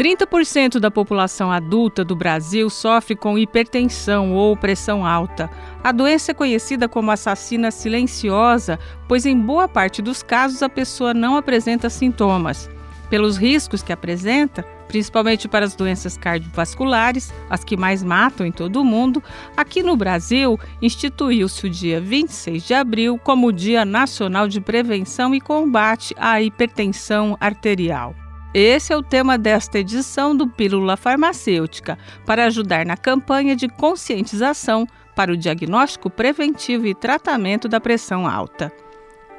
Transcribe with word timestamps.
30% 0.00 0.80
da 0.80 0.90
população 0.90 1.52
adulta 1.52 2.02
do 2.02 2.16
Brasil 2.16 2.70
sofre 2.70 3.14
com 3.14 3.36
hipertensão 3.36 4.32
ou 4.32 4.56
pressão 4.56 5.04
alta. 5.04 5.50
A 5.84 5.92
doença 5.92 6.30
é 6.30 6.34
conhecida 6.34 6.88
como 6.88 7.10
assassina 7.10 7.70
silenciosa, 7.70 8.78
pois 9.06 9.26
em 9.26 9.38
boa 9.38 9.68
parte 9.68 10.00
dos 10.00 10.22
casos 10.22 10.62
a 10.62 10.70
pessoa 10.70 11.12
não 11.12 11.36
apresenta 11.36 11.90
sintomas. 11.90 12.70
Pelos 13.10 13.36
riscos 13.36 13.82
que 13.82 13.92
apresenta, 13.92 14.62
principalmente 14.88 15.46
para 15.46 15.66
as 15.66 15.74
doenças 15.74 16.16
cardiovasculares, 16.16 17.30
as 17.50 17.62
que 17.62 17.76
mais 17.76 18.02
matam 18.02 18.46
em 18.46 18.52
todo 18.52 18.80
o 18.80 18.84
mundo, 18.84 19.22
aqui 19.54 19.82
no 19.82 19.98
Brasil 19.98 20.58
instituiu-se 20.80 21.66
o 21.66 21.70
dia 21.70 22.00
26 22.00 22.66
de 22.66 22.72
abril 22.72 23.20
como 23.22 23.48
o 23.48 23.52
Dia 23.52 23.84
Nacional 23.84 24.48
de 24.48 24.62
Prevenção 24.62 25.34
e 25.34 25.42
Combate 25.42 26.14
à 26.16 26.40
Hipertensão 26.40 27.36
Arterial. 27.38 28.14
Esse 28.52 28.92
é 28.92 28.96
o 28.96 29.02
tema 29.02 29.38
desta 29.38 29.78
edição 29.78 30.34
do 30.34 30.44
Pílula 30.44 30.96
Farmacêutica, 30.96 31.96
para 32.26 32.46
ajudar 32.46 32.84
na 32.84 32.96
campanha 32.96 33.54
de 33.54 33.68
conscientização 33.68 34.88
para 35.14 35.32
o 35.32 35.36
diagnóstico 35.36 36.10
preventivo 36.10 36.84
e 36.88 36.94
tratamento 36.94 37.68
da 37.68 37.80
pressão 37.80 38.26
alta. 38.26 38.72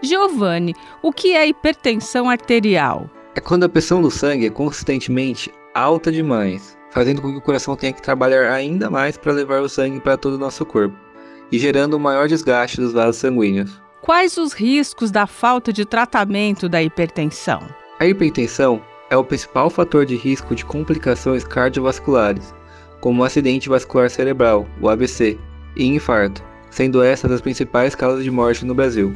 Giovanni, 0.00 0.76
o 1.02 1.12
que 1.12 1.34
é 1.34 1.44
hipertensão 1.44 2.30
arterial? 2.30 3.10
É 3.34 3.40
quando 3.40 3.64
a 3.64 3.68
pressão 3.68 4.00
do 4.00 4.12
sangue 4.12 4.46
é 4.46 4.50
consistentemente 4.50 5.52
alta 5.74 6.12
demais, 6.12 6.78
fazendo 6.92 7.20
com 7.20 7.32
que 7.32 7.38
o 7.38 7.42
coração 7.42 7.74
tenha 7.74 7.92
que 7.92 8.02
trabalhar 8.02 8.52
ainda 8.52 8.88
mais 8.88 9.16
para 9.16 9.32
levar 9.32 9.60
o 9.60 9.68
sangue 9.68 9.98
para 9.98 10.16
todo 10.16 10.34
o 10.34 10.38
nosso 10.38 10.64
corpo 10.64 10.96
e 11.50 11.58
gerando 11.58 11.96
um 11.96 12.00
maior 12.00 12.28
desgaste 12.28 12.80
dos 12.80 12.92
vasos 12.92 13.16
sanguíneos. 13.16 13.82
Quais 14.02 14.38
os 14.38 14.52
riscos 14.52 15.10
da 15.10 15.26
falta 15.26 15.72
de 15.72 15.84
tratamento 15.84 16.68
da 16.68 16.80
hipertensão? 16.80 17.60
A 17.98 18.06
hipertensão 18.06 18.80
é 19.10 19.16
o 19.16 19.24
principal 19.24 19.68
fator 19.68 20.06
de 20.06 20.16
risco 20.16 20.54
de 20.54 20.64
complicações 20.64 21.44
cardiovasculares, 21.44 22.54
como 23.00 23.22
o 23.22 23.24
acidente 23.24 23.68
vascular 23.68 24.08
cerebral, 24.08 24.66
o 24.80 24.88
AVC, 24.88 25.36
e 25.76 25.84
infarto, 25.84 26.42
sendo 26.70 27.02
essas 27.02 27.32
as 27.32 27.40
principais 27.40 27.94
causas 27.94 28.22
de 28.22 28.30
morte 28.30 28.64
no 28.64 28.74
Brasil. 28.74 29.14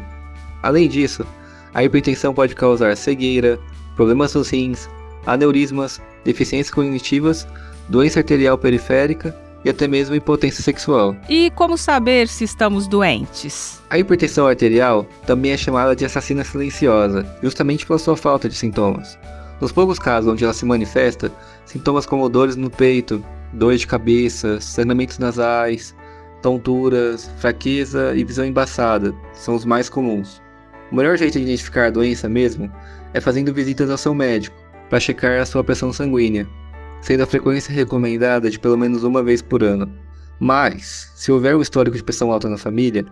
Além 0.63 0.89
disso, 0.89 1.25
a 1.73 1.85
hipertensão 1.85 2.35
pode 2.35 2.55
causar 2.55 2.97
cegueira, 2.97 3.59
problemas 3.95 4.35
nos 4.35 4.51
rins, 4.51 4.89
aneurismas, 5.27 6.01
deficiências 6.25 6.75
cognitivas, 6.75 7.47
doença 7.89 8.21
arterial 8.21 8.59
periférica 8.59 9.35
e 9.65 9.71
até 9.71 9.87
mesmo 9.87 10.15
impotência 10.15 10.63
sexual. 10.63 11.17
E 11.29 11.51
como 11.53 11.79
saber 11.79 12.29
se 12.29 12.45
estamos 12.45 12.87
doentes? 12.87 13.83
A 13.89 13.99
hipertensão 13.99 14.47
arterial 14.47 15.07
também 15.27 15.53
é 15.53 15.57
chamada 15.57 15.95
de 15.97 16.05
assassina 16.05 16.45
silenciosa, 16.45 17.27
justamente 17.43 17.87
pela 17.87 17.99
sua 17.99 18.17
falta 18.17 18.49
de 18.49 18.55
sintomas. 18.55 19.19
Nos 19.61 19.73
poucos 19.73 19.99
casos 19.99 20.33
onde 20.33 20.45
ela 20.45 20.53
se 20.53 20.65
manifesta, 20.65 21.31
sintomas 21.65 22.07
como 22.07 22.29
dores 22.29 22.57
no 22.57 22.71
peito, 22.71 23.25
dores 23.53 23.81
de 23.81 23.87
cabeça, 23.87 24.61
sangramentos 24.61 25.19
nasais, 25.19 25.95
tonturas, 26.43 27.31
fraqueza 27.39 28.15
e 28.15 28.25
visão 28.25 28.45
embaçada 28.45 29.15
são 29.33 29.55
os 29.55 29.65
mais 29.65 29.89
comuns. 29.89 30.43
O 30.91 30.97
melhor 30.97 31.17
jeito 31.17 31.39
de 31.39 31.45
identificar 31.45 31.87
a 31.87 31.91
doença 31.91 32.29
mesmo 32.29 32.71
é 33.15 33.21
fazendo 33.21 33.55
visitas 33.55 33.91
ao 33.91 33.97
seu 33.97 34.15
médico 34.15 34.57
para 34.91 35.01
checar 35.01 35.41
a 35.41 35.47
sua 35.47 35.65
pressão 35.65 35.93
sanguínea, 35.93 36.47
sendo 37.01 37.23
a 37.23 37.27
frequência 37.27 37.73
recomendada 37.73 38.51
de 38.51 38.59
pelo 38.59 38.77
menos 38.77 39.05
uma 39.05 39.23
vez 39.23 39.41
por 39.41 39.63
ano. 39.63 39.91
Mas, 40.41 41.13
se 41.15 41.31
houver 41.31 41.55
um 41.55 41.63
histórico 41.63 41.97
de 41.97 42.03
pressão 42.03 42.33
alta 42.33 42.49
na 42.49 42.59
família, 42.59 43.07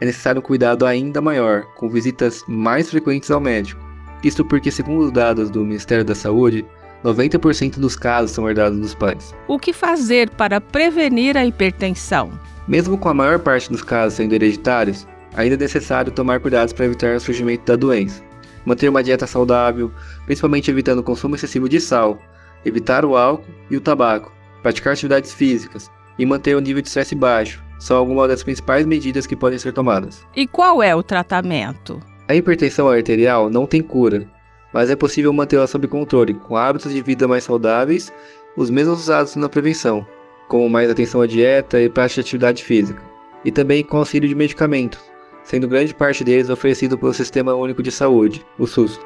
é 0.00 0.06
necessário 0.06 0.40
um 0.40 0.42
cuidado 0.42 0.86
ainda 0.86 1.20
maior, 1.20 1.62
com 1.76 1.88
visitas 1.88 2.42
mais 2.48 2.90
frequentes 2.90 3.30
ao 3.30 3.40
médico. 3.40 3.83
Isto 4.24 4.42
porque, 4.42 4.70
segundo 4.70 5.04
os 5.04 5.12
dados 5.12 5.50
do 5.50 5.60
Ministério 5.60 6.04
da 6.04 6.14
Saúde, 6.14 6.64
90% 7.04 7.78
dos 7.78 7.94
casos 7.94 8.30
são 8.30 8.48
herdados 8.48 8.80
dos 8.80 8.94
pais. 8.94 9.34
O 9.46 9.58
que 9.58 9.74
fazer 9.74 10.30
para 10.30 10.60
prevenir 10.60 11.36
a 11.36 11.44
hipertensão? 11.44 12.32
Mesmo 12.66 12.96
com 12.96 13.10
a 13.10 13.14
maior 13.14 13.38
parte 13.38 13.70
dos 13.70 13.82
casos 13.82 14.14
sendo 14.14 14.32
hereditários, 14.32 15.06
ainda 15.36 15.56
é 15.56 15.58
necessário 15.58 16.10
tomar 16.10 16.40
cuidados 16.40 16.72
para 16.72 16.86
evitar 16.86 17.14
o 17.14 17.20
surgimento 17.20 17.66
da 17.66 17.76
doença. 17.76 18.22
Manter 18.64 18.88
uma 18.88 19.02
dieta 19.02 19.26
saudável, 19.26 19.92
principalmente 20.24 20.70
evitando 20.70 21.00
o 21.00 21.04
consumo 21.04 21.34
excessivo 21.34 21.68
de 21.68 21.78
sal, 21.78 22.18
evitar 22.64 23.04
o 23.04 23.14
álcool 23.14 23.44
e 23.70 23.76
o 23.76 23.80
tabaco, 23.80 24.32
praticar 24.62 24.94
atividades 24.94 25.34
físicas 25.34 25.90
e 26.18 26.24
manter 26.24 26.56
o 26.56 26.60
nível 26.60 26.80
de 26.80 26.88
estresse 26.88 27.14
baixo 27.14 27.62
são 27.78 27.98
algumas 27.98 28.28
das 28.28 28.42
principais 28.42 28.86
medidas 28.86 29.26
que 29.26 29.36
podem 29.36 29.58
ser 29.58 29.72
tomadas. 29.72 30.24
E 30.34 30.46
qual 30.46 30.82
é 30.82 30.96
o 30.96 31.02
tratamento? 31.02 32.00
A 32.26 32.34
hipertensão 32.34 32.88
arterial 32.88 33.50
não 33.50 33.66
tem 33.66 33.82
cura, 33.82 34.26
mas 34.72 34.88
é 34.88 34.96
possível 34.96 35.30
mantê-la 35.30 35.66
sob 35.66 35.86
controle 35.86 36.32
com 36.32 36.56
hábitos 36.56 36.90
de 36.90 37.02
vida 37.02 37.28
mais 37.28 37.44
saudáveis, 37.44 38.10
os 38.56 38.70
mesmos 38.70 39.00
usados 39.00 39.36
na 39.36 39.46
prevenção, 39.46 40.06
como 40.48 40.70
mais 40.70 40.90
atenção 40.90 41.20
à 41.20 41.26
dieta 41.26 41.80
e 41.80 41.90
prática 41.90 42.22
de 42.22 42.28
atividade 42.28 42.64
física, 42.64 43.02
e 43.44 43.50
também 43.50 43.84
com 43.84 43.98
auxílio 43.98 44.26
de 44.26 44.34
medicamentos, 44.34 45.00
sendo 45.42 45.68
grande 45.68 45.94
parte 45.94 46.24
deles 46.24 46.48
oferecido 46.48 46.96
pelo 46.96 47.12
Sistema 47.12 47.54
Único 47.54 47.82
de 47.82 47.90
Saúde, 47.90 48.44
o 48.58 48.66
SUS. 48.66 48.98